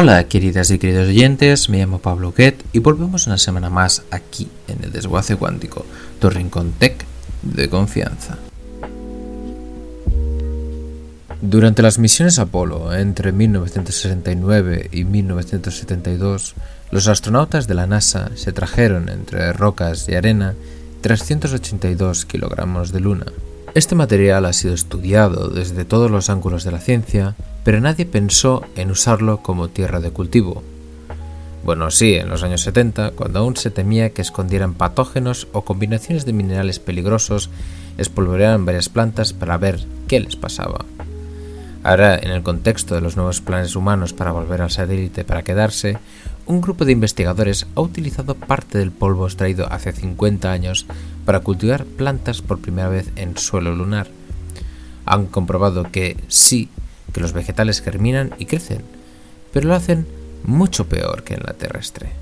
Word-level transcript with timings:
Hola 0.00 0.28
queridas 0.28 0.70
y 0.70 0.78
queridos 0.78 1.08
oyentes, 1.08 1.68
me 1.68 1.78
llamo 1.78 1.98
Pablo 1.98 2.32
Guet 2.32 2.64
y 2.72 2.78
volvemos 2.78 3.26
una 3.26 3.36
semana 3.36 3.68
más 3.68 4.04
aquí 4.12 4.46
en 4.68 4.84
el 4.84 4.92
Desguace 4.92 5.34
Cuántico, 5.34 5.84
tu 6.20 6.30
rincón 6.30 6.70
tech 6.78 7.04
de 7.42 7.68
confianza. 7.68 8.38
Durante 11.42 11.82
las 11.82 11.98
misiones 11.98 12.38
Apolo 12.38 12.94
entre 12.94 13.32
1969 13.32 14.88
y 14.92 15.02
1972, 15.02 16.54
los 16.92 17.08
astronautas 17.08 17.66
de 17.66 17.74
la 17.74 17.88
NASA 17.88 18.30
se 18.36 18.52
trajeron 18.52 19.08
entre 19.08 19.52
rocas 19.52 20.08
y 20.08 20.14
arena 20.14 20.54
382 21.00 22.24
kilogramos 22.24 22.92
de 22.92 23.00
luna. 23.00 23.26
Este 23.78 23.94
material 23.94 24.44
ha 24.44 24.52
sido 24.52 24.74
estudiado 24.74 25.50
desde 25.50 25.84
todos 25.84 26.10
los 26.10 26.30
ángulos 26.30 26.64
de 26.64 26.72
la 26.72 26.80
ciencia 26.80 27.36
pero 27.62 27.80
nadie 27.80 28.06
pensó 28.06 28.64
en 28.74 28.90
usarlo 28.90 29.40
como 29.40 29.68
tierra 29.68 30.00
de 30.00 30.10
cultivo. 30.10 30.64
Bueno, 31.64 31.92
sí, 31.92 32.14
en 32.14 32.28
los 32.28 32.42
años 32.42 32.62
70, 32.62 33.12
cuando 33.12 33.38
aún 33.38 33.56
se 33.56 33.70
temía 33.70 34.10
que 34.10 34.20
escondieran 34.20 34.74
patógenos 34.74 35.46
o 35.52 35.62
combinaciones 35.62 36.24
de 36.24 36.32
minerales 36.32 36.80
peligrosos, 36.80 37.50
espolvorearan 37.98 38.66
varias 38.66 38.88
plantas 38.88 39.32
para 39.32 39.58
ver 39.58 39.78
qué 40.08 40.18
les 40.18 40.34
pasaba. 40.34 40.84
Ahora, 41.84 42.18
en 42.18 42.32
el 42.32 42.42
contexto 42.42 42.96
de 42.96 43.00
los 43.00 43.14
nuevos 43.14 43.40
planes 43.40 43.76
humanos 43.76 44.12
para 44.12 44.32
volver 44.32 44.60
al 44.60 44.72
satélite 44.72 45.22
para 45.22 45.44
quedarse, 45.44 45.98
un 46.46 46.60
grupo 46.60 46.84
de 46.84 46.92
investigadores 46.92 47.66
ha 47.76 47.80
utilizado 47.80 48.34
parte 48.34 48.78
del 48.78 48.90
polvo 48.90 49.26
extraído 49.26 49.70
hace 49.70 49.92
50 49.92 50.50
años 50.50 50.86
para 51.28 51.40
cultivar 51.40 51.84
plantas 51.84 52.40
por 52.40 52.58
primera 52.58 52.88
vez 52.88 53.12
en 53.16 53.36
suelo 53.36 53.76
lunar. 53.76 54.06
Han 55.04 55.26
comprobado 55.26 55.82
que 55.92 56.16
sí 56.28 56.70
que 57.12 57.20
los 57.20 57.34
vegetales 57.34 57.82
germinan 57.82 58.32
y 58.38 58.46
crecen, 58.46 58.80
pero 59.52 59.68
lo 59.68 59.74
hacen 59.74 60.06
mucho 60.44 60.88
peor 60.88 61.24
que 61.24 61.34
en 61.34 61.42
la 61.42 61.52
terrestre. 61.52 62.12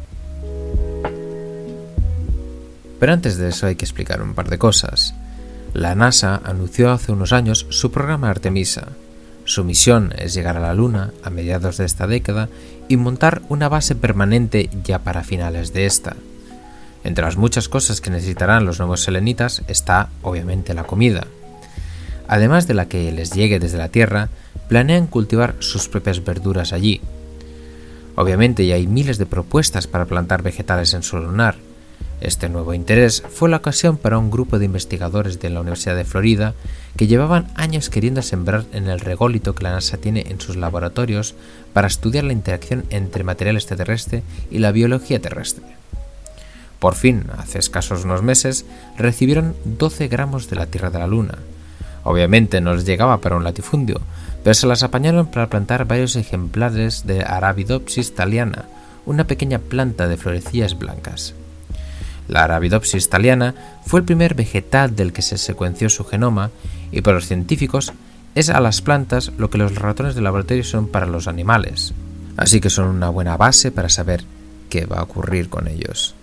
Pero 2.98 3.12
antes 3.12 3.36
de 3.36 3.50
eso 3.50 3.68
hay 3.68 3.76
que 3.76 3.84
explicar 3.84 4.20
un 4.20 4.34
par 4.34 4.50
de 4.50 4.58
cosas. 4.58 5.14
La 5.72 5.94
NASA 5.94 6.40
anunció 6.42 6.90
hace 6.90 7.12
unos 7.12 7.32
años 7.32 7.66
su 7.68 7.92
programa 7.92 8.28
Artemisa. 8.28 8.88
Su 9.44 9.62
misión 9.62 10.14
es 10.18 10.34
llegar 10.34 10.56
a 10.56 10.60
la 10.60 10.74
Luna 10.74 11.12
a 11.22 11.30
mediados 11.30 11.76
de 11.76 11.84
esta 11.84 12.08
década 12.08 12.48
y 12.88 12.96
montar 12.96 13.42
una 13.50 13.68
base 13.68 13.94
permanente 13.94 14.68
ya 14.82 14.98
para 14.98 15.22
finales 15.22 15.72
de 15.72 15.86
esta. 15.86 16.16
Entre 17.06 17.24
las 17.24 17.36
muchas 17.36 17.68
cosas 17.68 18.00
que 18.00 18.10
necesitarán 18.10 18.64
los 18.64 18.80
nuevos 18.80 19.02
selenitas 19.02 19.62
está, 19.68 20.08
obviamente, 20.22 20.74
la 20.74 20.88
comida. 20.88 21.28
Además 22.26 22.66
de 22.66 22.74
la 22.74 22.88
que 22.88 23.12
les 23.12 23.30
llegue 23.30 23.60
desde 23.60 23.78
la 23.78 23.90
Tierra, 23.90 24.28
planean 24.66 25.06
cultivar 25.06 25.54
sus 25.60 25.88
propias 25.88 26.24
verduras 26.24 26.72
allí. 26.72 27.00
Obviamente 28.16 28.66
ya 28.66 28.74
hay 28.74 28.88
miles 28.88 29.18
de 29.18 29.26
propuestas 29.26 29.86
para 29.86 30.06
plantar 30.06 30.42
vegetales 30.42 30.94
en 30.94 31.04
su 31.04 31.18
lunar. 31.18 31.54
Este 32.20 32.48
nuevo 32.48 32.74
interés 32.74 33.22
fue 33.30 33.48
la 33.48 33.58
ocasión 33.58 33.98
para 33.98 34.18
un 34.18 34.28
grupo 34.28 34.58
de 34.58 34.64
investigadores 34.64 35.38
de 35.38 35.50
la 35.50 35.60
Universidad 35.60 35.94
de 35.94 36.04
Florida 36.04 36.54
que 36.96 37.06
llevaban 37.06 37.46
años 37.54 37.88
queriendo 37.88 38.20
sembrar 38.20 38.64
en 38.72 38.88
el 38.88 38.98
rególito 38.98 39.54
que 39.54 39.62
la 39.62 39.70
NASA 39.70 39.98
tiene 39.98 40.26
en 40.28 40.40
sus 40.40 40.56
laboratorios 40.56 41.36
para 41.72 41.86
estudiar 41.86 42.24
la 42.24 42.32
interacción 42.32 42.84
entre 42.90 43.22
material 43.22 43.54
extraterrestre 43.54 44.24
y 44.50 44.58
la 44.58 44.72
biología 44.72 45.20
terrestre. 45.20 45.76
Por 46.78 46.94
fin, 46.94 47.24
hace 47.38 47.58
escasos 47.58 48.04
unos 48.04 48.22
meses, 48.22 48.66
recibieron 48.96 49.54
12 49.64 50.08
gramos 50.08 50.50
de 50.50 50.56
la 50.56 50.66
Tierra 50.66 50.90
de 50.90 50.98
la 50.98 51.06
Luna. 51.06 51.38
Obviamente 52.04 52.60
no 52.60 52.74
les 52.74 52.84
llegaba 52.84 53.20
para 53.20 53.36
un 53.36 53.44
latifundio, 53.44 54.00
pero 54.44 54.54
se 54.54 54.66
las 54.66 54.82
apañaron 54.82 55.26
para 55.26 55.48
plantar 55.48 55.86
varios 55.86 56.14
ejemplares 56.16 57.06
de 57.06 57.24
Arabidopsis 57.24 58.14
thaliana, 58.14 58.66
una 59.06 59.26
pequeña 59.26 59.58
planta 59.58 60.06
de 60.06 60.16
florecillas 60.16 60.78
blancas. 60.78 61.34
La 62.28 62.44
Arabidopsis 62.44 63.08
thaliana 63.08 63.54
fue 63.84 64.00
el 64.00 64.06
primer 64.06 64.34
vegetal 64.34 64.94
del 64.94 65.12
que 65.12 65.22
se 65.22 65.38
secuenció 65.38 65.88
su 65.88 66.04
genoma 66.04 66.50
y 66.92 67.00
para 67.00 67.16
los 67.16 67.26
científicos 67.26 67.92
es 68.34 68.50
a 68.50 68.60
las 68.60 68.82
plantas 68.82 69.32
lo 69.38 69.48
que 69.48 69.58
los 69.58 69.74
ratones 69.76 70.14
de 70.14 70.20
laboratorio 70.20 70.64
son 70.64 70.88
para 70.88 71.06
los 71.06 71.26
animales, 71.26 71.94
así 72.36 72.60
que 72.60 72.68
son 72.68 72.88
una 72.88 73.08
buena 73.08 73.36
base 73.36 73.70
para 73.70 73.88
saber 73.88 74.24
qué 74.68 74.86
va 74.86 74.98
a 74.98 75.04
ocurrir 75.04 75.48
con 75.48 75.68
ellos. 75.68 76.14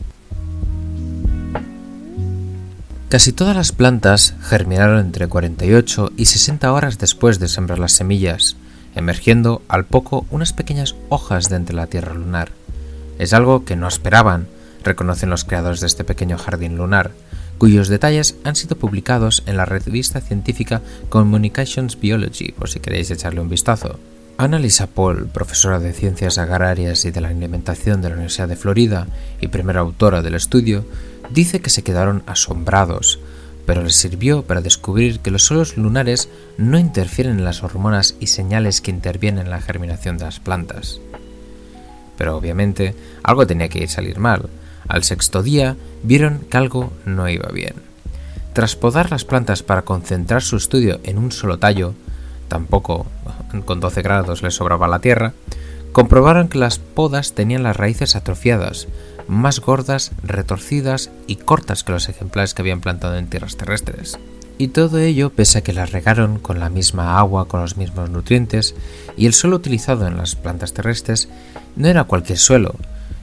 Casi 3.13 3.31
todas 3.31 3.55
las 3.55 3.71
plantas 3.71 4.33
germinaron 4.41 4.97
entre 4.97 5.27
48 5.27 6.13
y 6.17 6.25
60 6.25 6.73
horas 6.73 6.97
después 6.97 7.37
de 7.37 7.47
sembrar 7.47 7.77
las 7.77 7.91
semillas, 7.91 8.55
emergiendo 8.95 9.61
al 9.67 9.85
poco 9.85 10.25
unas 10.31 10.51
pequeñas 10.51 10.95
hojas 11.09 11.47
de 11.47 11.57
entre 11.57 11.75
la 11.75 11.85
Tierra 11.85 12.15
lunar. 12.15 12.49
Es 13.19 13.33
algo 13.33 13.65
que 13.65 13.75
no 13.75 13.87
esperaban, 13.87 14.47
reconocen 14.83 15.29
los 15.29 15.45
creadores 15.45 15.79
de 15.81 15.85
este 15.85 16.03
pequeño 16.03 16.39
jardín 16.39 16.75
lunar, 16.75 17.11
cuyos 17.59 17.87
detalles 17.87 18.35
han 18.45 18.55
sido 18.55 18.79
publicados 18.79 19.43
en 19.45 19.57
la 19.57 19.65
revista 19.65 20.19
científica 20.19 20.81
Communications 21.09 21.99
Biology, 21.99 22.51
por 22.53 22.67
si 22.67 22.79
queréis 22.79 23.11
echarle 23.11 23.41
un 23.41 23.49
vistazo. 23.49 23.99
Annalisa 24.39 24.87
Paul, 24.87 25.27
profesora 25.27 25.77
de 25.77 25.93
Ciencias 25.93 26.39
Agrarias 26.39 27.05
y 27.05 27.11
de 27.11 27.21
la 27.21 27.27
Alimentación 27.27 28.01
de 28.01 28.09
la 28.09 28.15
Universidad 28.15 28.47
de 28.47 28.55
Florida 28.55 29.05
y 29.39 29.49
primera 29.49 29.81
autora 29.81 30.23
del 30.23 30.33
estudio, 30.33 30.83
dice 31.29 31.61
que 31.61 31.69
se 31.69 31.83
quedaron 31.83 32.23
asombrados, 32.25 33.19
pero 33.65 33.83
les 33.83 33.95
sirvió 33.95 34.43
para 34.43 34.61
descubrir 34.61 35.19
que 35.19 35.31
los 35.31 35.43
suelos 35.43 35.77
lunares 35.77 36.29
no 36.57 36.77
interfieren 36.77 37.39
en 37.39 37.45
las 37.45 37.63
hormonas 37.63 38.15
y 38.19 38.27
señales 38.27 38.81
que 38.81 38.91
intervienen 38.91 39.45
en 39.45 39.51
la 39.51 39.61
germinación 39.61 40.17
de 40.17 40.25
las 40.25 40.39
plantas. 40.39 40.99
Pero 42.17 42.37
obviamente 42.37 42.95
algo 43.23 43.47
tenía 43.47 43.69
que 43.69 43.79
ir 43.79 43.89
salir 43.89 44.19
mal. 44.19 44.49
Al 44.87 45.03
sexto 45.03 45.43
día 45.43 45.77
vieron 46.03 46.39
que 46.49 46.57
algo 46.57 46.91
no 47.05 47.29
iba 47.29 47.49
bien. 47.49 47.73
Tras 48.53 48.75
podar 48.75 49.09
las 49.09 49.25
plantas 49.25 49.63
para 49.63 49.81
concentrar 49.81 50.43
su 50.43 50.57
estudio 50.57 50.99
en 51.03 51.17
un 51.17 51.31
solo 51.31 51.57
tallo, 51.57 51.95
tampoco 52.47 53.07
con 53.65 53.79
12 53.79 54.01
grados 54.01 54.43
le 54.43 54.51
sobraba 54.51 54.87
la 54.87 54.99
tierra, 54.99 55.33
comprobaron 55.91 56.49
que 56.49 56.59
las 56.59 56.79
podas 56.79 57.33
tenían 57.33 57.63
las 57.63 57.77
raíces 57.77 58.15
atrofiadas, 58.15 58.87
más 59.27 59.59
gordas, 59.59 60.11
retorcidas 60.23 61.11
y 61.27 61.37
cortas 61.37 61.83
que 61.83 61.91
los 61.91 62.09
ejemplares 62.09 62.53
que 62.53 62.61
habían 62.61 62.81
plantado 62.81 63.15
en 63.15 63.27
tierras 63.27 63.57
terrestres. 63.57 64.19
Y 64.57 64.69
todo 64.69 64.99
ello 64.99 65.31
pese 65.31 65.59
a 65.59 65.61
que 65.61 65.73
las 65.73 65.91
regaron 65.91 66.39
con 66.39 66.59
la 66.59 66.69
misma 66.69 67.17
agua, 67.17 67.47
con 67.47 67.61
los 67.61 67.75
mismos 67.77 68.09
nutrientes, 68.09 68.75
y 69.17 69.25
el 69.25 69.33
suelo 69.33 69.55
utilizado 69.55 70.07
en 70.07 70.17
las 70.17 70.35
plantas 70.35 70.73
terrestres 70.73 71.27
no 71.75 71.87
era 71.87 72.03
cualquier 72.03 72.37
suelo, 72.37 72.75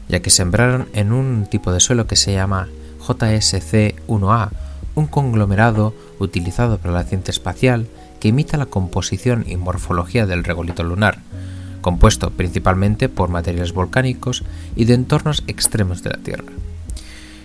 ya 0.09 0.21
que 0.21 0.31
sembraron 0.31 0.89
en 0.93 1.13
un 1.13 1.47
tipo 1.47 1.73
de 1.73 1.81
suelo 1.81 2.07
que 2.07 2.17
se 2.17 2.33
llama 2.33 2.69
JSC1A, 3.07 4.51
un 4.97 5.07
conglomerado 5.07 5.95
utilizado 6.19 6.79
para 6.79 6.95
la 6.95 7.05
ciencia 7.05 7.31
espacial 7.31 7.87
que 8.19 8.29
imita 8.29 8.57
la 8.57 8.67
composición 8.67 9.45
y 9.49 9.57
morfología 9.57 10.27
del 10.27 10.45
regolito 10.45 10.83
lunar, 10.83 11.19
compuesto 11.81 12.31
principalmente 12.31 13.09
por 13.09 13.29
materiales 13.29 13.73
volcánicos 13.73 14.45
y 14.77 14.85
de 14.85 14.95
entornos 14.95 15.43
extremos 15.47 16.03
de 16.03 16.11
la 16.11 16.19
Tierra. 16.19 16.53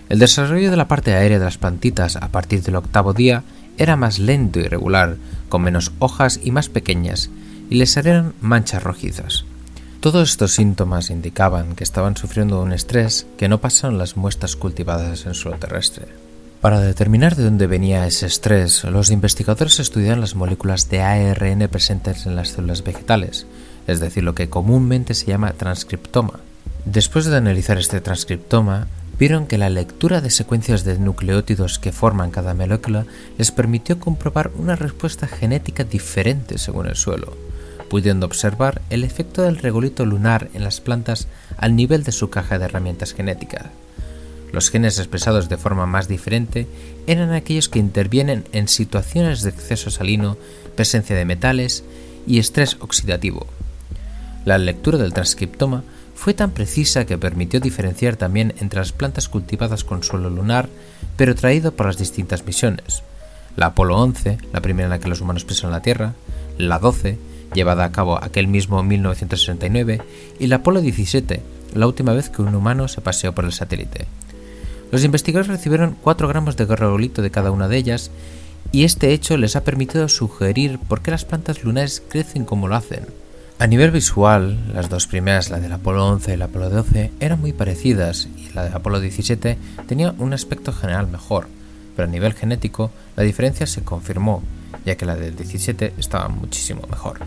El 0.08 0.18
desarrollo 0.18 0.70
de 0.70 0.76
la 0.76 0.88
parte 0.88 1.14
aérea 1.14 1.38
de 1.38 1.44
las 1.44 1.58
plantitas 1.58 2.16
a 2.16 2.28
partir 2.28 2.62
del 2.62 2.76
octavo 2.76 3.12
día 3.12 3.42
era 3.78 3.96
más 3.96 4.18
lento 4.18 4.60
y 4.60 4.68
regular, 4.68 5.16
con 5.48 5.62
menos 5.62 5.92
hojas 5.98 6.40
y 6.42 6.50
más 6.50 6.68
pequeñas, 6.68 7.30
y 7.68 7.76
les 7.76 7.90
salieron 7.90 8.34
manchas 8.40 8.82
rojizas. 8.82 9.44
Todos 10.00 10.30
estos 10.30 10.52
síntomas 10.52 11.10
indicaban 11.10 11.74
que 11.74 11.82
estaban 11.82 12.16
sufriendo 12.16 12.62
un 12.62 12.72
estrés 12.72 13.26
que 13.36 13.48
no 13.48 13.60
pasaron 13.60 13.98
las 13.98 14.16
muestras 14.16 14.54
cultivadas 14.54 15.26
en 15.26 15.34
suelo 15.34 15.58
terrestre. 15.58 16.06
Para 16.60 16.80
determinar 16.80 17.36
de 17.36 17.44
dónde 17.44 17.66
venía 17.66 18.06
ese 18.06 18.26
estrés, 18.26 18.84
los 18.84 19.10
investigadores 19.10 19.78
estudiaron 19.78 20.20
las 20.20 20.36
moléculas 20.36 20.88
de 20.88 21.02
ARN 21.02 21.68
presentes 21.68 22.26
en 22.26 22.36
las 22.36 22.50
células 22.50 22.82
vegetales, 22.84 23.46
es 23.86 24.00
decir, 24.00 24.24
lo 24.24 24.34
que 24.34 24.48
comúnmente 24.48 25.14
se 25.14 25.26
llama 25.26 25.52
transcriptoma. 25.52 26.40
Después 26.84 27.24
de 27.26 27.36
analizar 27.36 27.78
este 27.78 28.00
transcriptoma, 28.00 28.86
vieron 29.18 29.46
que 29.46 29.58
la 29.58 29.70
lectura 29.70 30.20
de 30.20 30.30
secuencias 30.30 30.84
de 30.84 30.98
nucleótidos 30.98 31.78
que 31.78 31.92
forman 31.92 32.30
cada 32.30 32.54
molécula 32.54 33.06
les 33.38 33.50
permitió 33.50 33.98
comprobar 33.98 34.50
una 34.56 34.76
respuesta 34.76 35.26
genética 35.26 35.84
diferente 35.84 36.58
según 36.58 36.86
el 36.86 36.96
suelo, 36.96 37.36
pudiendo 37.88 38.26
observar 38.26 38.82
el 38.90 39.04
efecto 39.04 39.42
del 39.42 39.58
regolito 39.58 40.04
lunar 40.04 40.48
en 40.54 40.64
las 40.64 40.80
plantas 40.80 41.28
al 41.56 41.76
nivel 41.76 42.04
de 42.04 42.12
su 42.12 42.30
caja 42.30 42.58
de 42.58 42.66
herramientas 42.66 43.14
genéticas. 43.14 43.66
Los 44.52 44.70
genes 44.70 44.98
expresados 44.98 45.48
de 45.48 45.56
forma 45.56 45.86
más 45.86 46.08
diferente 46.08 46.66
eran 47.06 47.32
aquellos 47.32 47.68
que 47.68 47.78
intervienen 47.78 48.44
en 48.52 48.68
situaciones 48.68 49.42
de 49.42 49.50
exceso 49.50 49.90
salino, 49.90 50.36
presencia 50.76 51.16
de 51.16 51.24
metales 51.24 51.84
y 52.26 52.38
estrés 52.38 52.76
oxidativo. 52.80 53.46
La 54.46 54.58
lectura 54.58 54.96
del 54.96 55.12
transcriptoma 55.12 55.82
fue 56.14 56.32
tan 56.32 56.52
precisa 56.52 57.04
que 57.04 57.18
permitió 57.18 57.58
diferenciar 57.58 58.14
también 58.14 58.54
entre 58.60 58.78
las 58.78 58.92
plantas 58.92 59.28
cultivadas 59.28 59.82
con 59.82 60.04
suelo 60.04 60.30
lunar, 60.30 60.68
pero 61.16 61.34
traído 61.34 61.72
por 61.72 61.86
las 61.86 61.98
distintas 61.98 62.46
misiones. 62.46 63.02
La 63.56 63.66
Apolo 63.66 63.96
11, 63.98 64.38
la 64.52 64.60
primera 64.60 64.86
en 64.86 64.90
la 64.90 65.00
que 65.00 65.08
los 65.08 65.20
humanos 65.20 65.44
pisaron 65.44 65.72
la 65.72 65.82
Tierra, 65.82 66.14
la 66.58 66.78
12, 66.78 67.18
llevada 67.54 67.84
a 67.84 67.90
cabo 67.90 68.22
aquel 68.22 68.46
mismo 68.46 68.80
1969, 68.84 70.00
y 70.38 70.46
la 70.46 70.56
Apolo 70.56 70.80
17, 70.80 71.42
la 71.74 71.88
última 71.88 72.12
vez 72.12 72.30
que 72.30 72.42
un 72.42 72.54
humano 72.54 72.86
se 72.86 73.00
paseó 73.00 73.34
por 73.34 73.46
el 73.46 73.52
satélite. 73.52 74.06
Los 74.92 75.02
investigadores 75.02 75.48
recibieron 75.48 75.96
4 76.00 76.28
gramos 76.28 76.56
de 76.56 76.66
garrolito 76.66 77.20
de 77.20 77.32
cada 77.32 77.50
una 77.50 77.66
de 77.66 77.78
ellas, 77.78 78.12
y 78.70 78.84
este 78.84 79.12
hecho 79.12 79.36
les 79.38 79.56
ha 79.56 79.64
permitido 79.64 80.08
sugerir 80.08 80.78
por 80.78 81.02
qué 81.02 81.10
las 81.10 81.24
plantas 81.24 81.64
lunares 81.64 82.00
crecen 82.08 82.44
como 82.44 82.68
lo 82.68 82.76
hacen. 82.76 83.06
A 83.58 83.66
nivel 83.66 83.90
visual, 83.90 84.58
las 84.74 84.90
dos 84.90 85.06
primeras, 85.06 85.48
la 85.48 85.60
del 85.60 85.72
Apolo 85.72 86.06
11 86.06 86.34
y 86.34 86.36
la 86.36 86.44
Apolo 86.44 86.68
12, 86.68 87.10
eran 87.20 87.40
muy 87.40 87.54
parecidas 87.54 88.28
y 88.36 88.52
la 88.52 88.64
del 88.64 88.74
Apolo 88.74 89.00
17 89.00 89.56
tenía 89.88 90.14
un 90.18 90.34
aspecto 90.34 90.74
general 90.74 91.06
mejor, 91.06 91.48
pero 91.96 92.06
a 92.06 92.10
nivel 92.10 92.34
genético 92.34 92.90
la 93.16 93.22
diferencia 93.22 93.66
se 93.66 93.82
confirmó, 93.82 94.42
ya 94.84 94.96
que 94.96 95.06
la 95.06 95.16
del 95.16 95.36
17 95.36 95.94
estaba 95.96 96.28
muchísimo 96.28 96.82
mejor. 96.90 97.20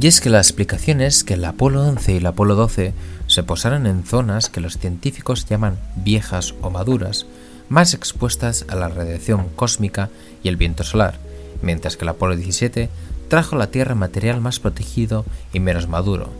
Y 0.00 0.06
es 0.06 0.22
que 0.22 0.30
la 0.30 0.38
explicación 0.38 1.02
es 1.02 1.22
que 1.22 1.34
el 1.34 1.44
Apolo 1.44 1.82
11 1.86 2.14
y 2.14 2.16
el 2.16 2.26
Apolo 2.26 2.54
12 2.54 2.94
se 3.26 3.42
posaron 3.42 3.86
en 3.86 4.04
zonas 4.04 4.48
que 4.48 4.62
los 4.62 4.78
científicos 4.78 5.44
llaman 5.44 5.76
viejas 5.96 6.54
o 6.62 6.70
maduras, 6.70 7.26
más 7.68 7.92
expuestas 7.92 8.64
a 8.68 8.74
la 8.74 8.88
radiación 8.88 9.50
cósmica 9.54 10.08
y 10.42 10.48
el 10.48 10.56
viento 10.56 10.82
solar, 10.82 11.18
mientras 11.60 11.98
que 11.98 12.04
el 12.04 12.08
Apolo 12.08 12.36
17 12.36 12.88
trajo 13.28 13.56
a 13.56 13.58
la 13.58 13.70
Tierra 13.70 13.94
material 13.94 14.40
más 14.40 14.60
protegido 14.60 15.24
y 15.52 15.60
menos 15.60 15.88
maduro. 15.88 16.30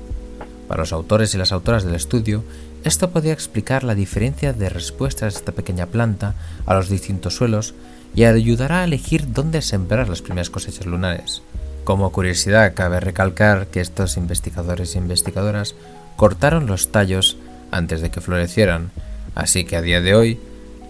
Para 0.68 0.82
los 0.82 0.92
autores 0.92 1.34
y 1.34 1.38
las 1.38 1.52
autoras 1.52 1.84
del 1.84 1.94
estudio, 1.94 2.42
esto 2.84 3.10
podía 3.10 3.32
explicar 3.32 3.84
la 3.84 3.94
diferencia 3.94 4.52
de 4.52 4.68
respuestas 4.68 5.34
de 5.34 5.38
esta 5.38 5.52
pequeña 5.52 5.86
planta 5.86 6.34
a 6.66 6.74
los 6.74 6.88
distintos 6.88 7.36
suelos 7.36 7.74
y 8.14 8.24
ayudará 8.24 8.80
a 8.80 8.84
elegir 8.84 9.32
dónde 9.32 9.62
sembrar 9.62 10.08
las 10.08 10.22
primeras 10.22 10.50
cosechas 10.50 10.86
lunares. 10.86 11.42
Como 11.84 12.12
curiosidad, 12.12 12.74
cabe 12.74 13.00
recalcar 13.00 13.66
que 13.66 13.80
estos 13.80 14.16
investigadores 14.16 14.94
e 14.94 14.98
investigadoras 14.98 15.74
cortaron 16.16 16.66
los 16.66 16.92
tallos 16.92 17.36
antes 17.70 18.00
de 18.00 18.10
que 18.10 18.20
florecieran, 18.20 18.90
así 19.34 19.64
que 19.64 19.76
a 19.76 19.82
día 19.82 20.00
de 20.00 20.14
hoy 20.14 20.40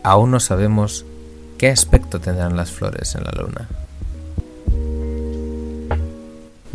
aún 0.03 0.31
no 0.31 0.39
sabemos 0.39 1.05
qué 1.59 1.71
aspecto 1.71 2.21
tendrán 2.21 2.57
las 2.57 2.71
flores 2.71 3.15
en 3.15 3.25
la 3.25 3.33
luna. 3.33 3.69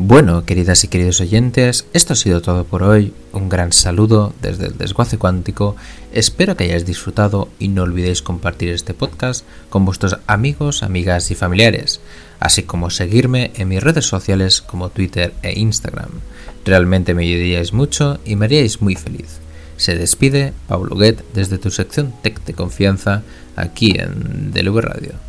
Bueno, 0.01 0.45
queridas 0.45 0.85
y 0.85 0.87
queridos 0.87 1.19
oyentes, 1.19 1.85
esto 1.91 2.13
ha 2.13 2.15
sido 2.15 2.41
todo 2.41 2.63
por 2.63 2.83
hoy. 2.83 3.13
Un 3.33 3.49
gran 3.49 3.73
saludo 3.73 4.33
desde 4.41 4.67
el 4.67 4.77
desguace 4.77 5.17
cuántico. 5.17 5.75
Espero 6.13 6.55
que 6.55 6.63
hayáis 6.63 6.85
disfrutado 6.85 7.49
y 7.59 7.67
no 7.67 7.83
olvidéis 7.83 8.21
compartir 8.21 8.69
este 8.69 8.93
podcast 8.93 9.45
con 9.69 9.83
vuestros 9.83 10.15
amigos, 10.25 10.83
amigas 10.83 11.31
y 11.31 11.35
familiares, 11.35 11.99
así 12.39 12.63
como 12.63 12.91
seguirme 12.91 13.51
en 13.55 13.67
mis 13.67 13.83
redes 13.83 14.05
sociales 14.05 14.61
como 14.61 14.87
Twitter 14.87 15.33
e 15.43 15.59
Instagram. 15.59 16.11
Realmente 16.63 17.13
me 17.13 17.23
ayudaríais 17.23 17.73
mucho 17.73 18.21
y 18.23 18.37
me 18.37 18.45
haríais 18.45 18.81
muy 18.81 18.95
feliz. 18.95 19.39
Se 19.75 19.97
despide 19.97 20.53
Pablo 20.69 20.95
Guet 20.95 21.25
desde 21.33 21.57
tu 21.57 21.71
sección 21.71 22.13
Tech 22.23 22.41
de 22.45 22.53
Confianza 22.53 23.23
aquí 23.57 23.95
en 23.99 24.53
DLV 24.53 24.79
Radio. 24.79 25.28